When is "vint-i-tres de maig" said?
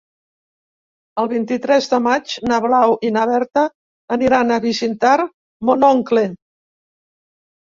1.33-2.33